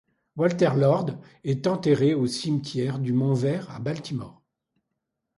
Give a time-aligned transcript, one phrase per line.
[0.35, 4.41] Walter Lord est enterré au cimetière du Mont Vert à Baltimore.